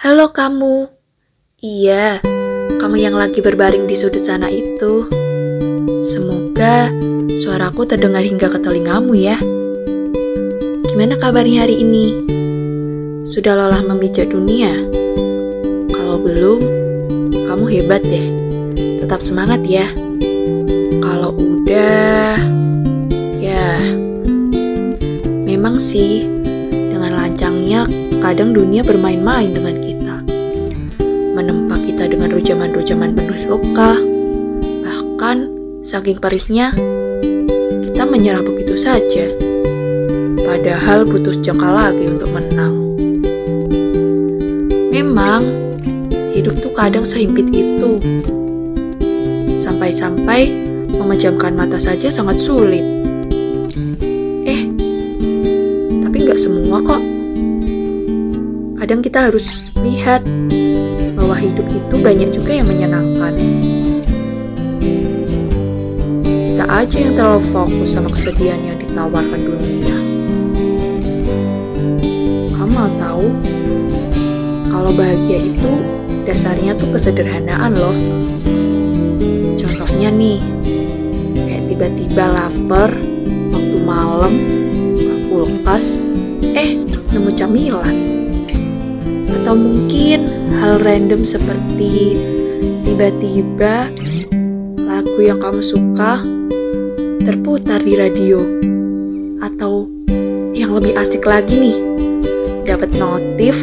Halo 0.00 0.32
kamu. 0.32 0.88
Iya, 1.60 2.24
kamu 2.80 2.96
yang 3.04 3.12
lagi 3.12 3.44
berbaring 3.44 3.84
di 3.84 3.92
sudut 3.92 4.24
sana 4.24 4.48
itu. 4.48 5.04
Semoga 6.08 6.88
suaraku 7.44 7.84
terdengar 7.84 8.24
hingga 8.24 8.48
ke 8.48 8.64
telingamu 8.64 9.12
ya. 9.12 9.36
Gimana 10.88 11.20
kabarnya 11.20 11.68
hari 11.68 11.84
ini? 11.84 12.16
Sudah 13.28 13.52
lelah 13.52 13.84
memijak 13.84 14.32
dunia? 14.32 14.72
Kalau 15.92 16.16
belum, 16.16 16.64
kamu 17.44 17.64
hebat 17.68 18.00
deh. 18.00 18.24
Tetap 19.04 19.20
semangat 19.20 19.60
ya. 19.68 19.84
Kalau 21.04 21.36
udah, 21.36 22.40
ya 23.36 23.84
memang 25.44 25.76
sih 25.76 26.24
dengan 26.88 27.20
lancangnya 27.20 27.84
kadang 28.20 28.52
dunia 28.52 28.84
bermain-main 28.84 29.50
dengan 29.50 29.76
kita 29.80 29.90
menempa 31.40 31.72
kita 31.80 32.04
dengan 32.04 32.28
rujaman-rujaman 32.36 33.16
penuh 33.16 33.40
luka. 33.48 33.96
Bahkan, 34.84 35.36
saking 35.80 36.20
perihnya, 36.20 36.76
kita 37.88 38.04
menyerah 38.04 38.44
begitu 38.44 38.76
saja. 38.76 39.24
Padahal 40.44 41.08
butuh 41.08 41.32
jangka 41.40 41.70
lagi 41.72 42.04
untuk 42.12 42.28
menang. 42.36 42.92
Memang, 44.92 45.40
hidup 46.36 46.60
tuh 46.60 46.76
kadang 46.76 47.08
sehimpit 47.08 47.48
itu. 47.56 47.96
Sampai-sampai 49.56 50.50
memejamkan 50.92 51.56
mata 51.56 51.80
saja 51.80 52.12
sangat 52.12 52.36
sulit. 52.36 52.84
Eh, 54.44 54.68
tapi 56.04 56.16
nggak 56.20 56.36
semua 56.36 56.84
kok. 56.84 57.19
Kadang 58.90 59.06
kita 59.06 59.30
harus 59.30 59.70
lihat 59.86 60.26
bahwa 61.14 61.38
hidup 61.38 61.62
itu 61.62 61.94
banyak 62.02 62.34
juga 62.34 62.58
yang 62.58 62.66
menyenangkan. 62.66 63.38
Kita 66.26 66.66
aja 66.66 66.96
yang 66.98 67.14
terlalu 67.14 67.42
fokus 67.54 67.94
sama 67.94 68.10
kesedihan 68.10 68.58
yang 68.58 68.82
ditawarkan 68.82 69.40
dunia. 69.46 69.94
Kamu 72.50 72.66
mau 72.74 72.90
tahu, 72.98 73.30
kalau 74.74 74.90
bahagia 74.98 75.38
itu 75.38 75.70
dasarnya 76.26 76.74
tuh 76.74 76.90
kesederhanaan 76.90 77.78
loh. 77.78 77.94
Contohnya 79.54 80.10
nih, 80.10 80.42
kayak 81.38 81.62
tiba-tiba 81.70 82.26
lapar, 82.26 82.90
waktu 83.54 83.76
malam, 83.86 84.34
kulkas, 85.30 86.02
eh 86.58 86.74
nemu 87.14 87.30
camilan 87.38 88.19
atau 89.40 89.56
mungkin 89.56 90.20
hal 90.60 90.84
random 90.84 91.24
seperti 91.24 92.12
tiba-tiba 92.84 93.88
lagu 94.84 95.18
yang 95.24 95.40
kamu 95.40 95.64
suka 95.64 96.20
terputar 97.24 97.80
di 97.80 97.96
radio 97.96 98.44
atau 99.40 99.88
yang 100.52 100.76
lebih 100.76 100.92
asik 100.92 101.24
lagi 101.24 101.56
nih 101.56 101.76
dapat 102.68 102.92
notif 103.00 103.56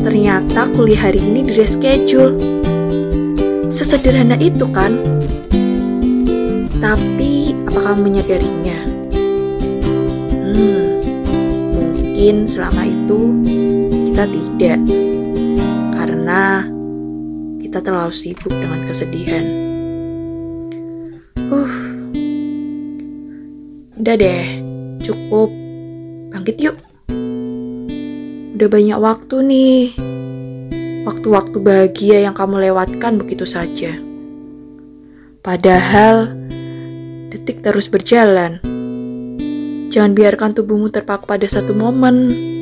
ternyata 0.00 0.64
kuliah 0.72 1.12
hari 1.12 1.20
ini 1.20 1.44
di 1.44 1.52
reschedule. 1.60 2.40
Sesederhana 3.68 4.40
itu 4.40 4.64
kan? 4.72 4.96
Tapi 6.80 7.52
apa 7.68 7.78
kamu 7.84 8.00
menyadarinya? 8.08 8.78
Hmm 10.40 11.04
mungkin 11.76 12.48
selama 12.48 12.88
itu 12.88 13.20
kita 14.20 14.36
tidak, 14.36 14.80
karena 15.96 16.68
kita 17.56 17.80
terlalu 17.80 18.12
sibuk 18.12 18.52
dengan 18.52 18.84
kesedihan. 18.84 19.44
Uh, 21.48 21.72
udah 23.96 24.14
deh, 24.20 24.44
cukup. 25.00 25.48
Bangkit 26.36 26.60
yuk. 26.60 26.76
Udah 28.60 28.68
banyak 28.68 28.98
waktu 29.00 29.36
nih. 29.40 29.80
Waktu-waktu 31.08 31.56
bahagia 31.56 32.28
yang 32.28 32.36
kamu 32.36 32.68
lewatkan 32.68 33.16
begitu 33.16 33.48
saja. 33.48 33.96
Padahal 35.40 36.28
detik 37.32 37.64
terus 37.64 37.88
berjalan. 37.88 38.60
Jangan 39.88 40.12
biarkan 40.12 40.52
tubuhmu 40.52 40.92
terpaku 40.92 41.24
pada 41.24 41.48
satu 41.48 41.72
momen 41.72 42.59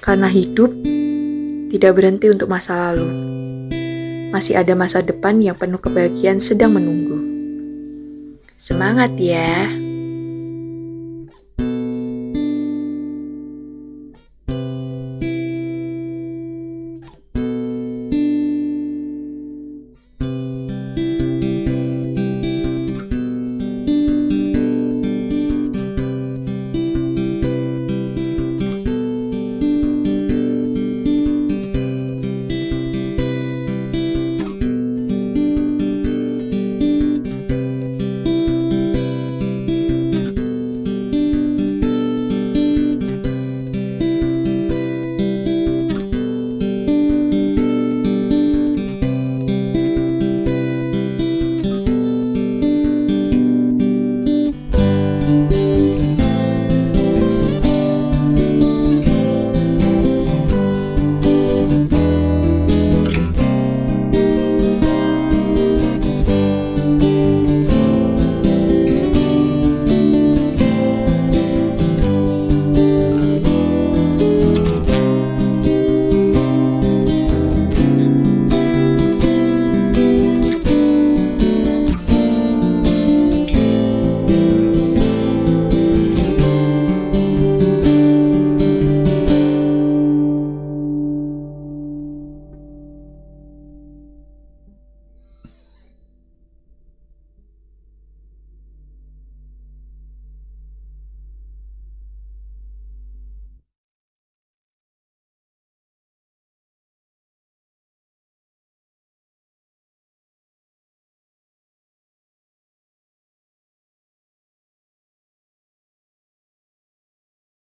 karena 0.00 0.26
hidup 0.26 0.72
tidak 1.70 1.92
berhenti 1.96 2.32
untuk 2.32 2.48
masa 2.50 2.90
lalu. 2.90 3.06
Masih 4.34 4.58
ada 4.58 4.74
masa 4.74 5.04
depan 5.04 5.38
yang 5.38 5.54
penuh 5.54 5.78
kebahagiaan 5.78 6.40
sedang 6.42 6.74
menunggu. 6.74 7.18
Semangat 8.60 9.14
ya! 9.16 9.89